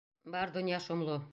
[0.35, 1.17] Бар донъя шомло.